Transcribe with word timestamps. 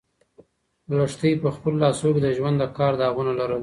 لښتې 0.97 1.29
په 1.43 1.49
خپلو 1.55 1.77
لاسو 1.83 2.07
کې 2.13 2.21
د 2.23 2.27
ژوند 2.37 2.55
د 2.59 2.63
کار 2.77 2.93
داغونه 3.01 3.31
لرل. 3.39 3.59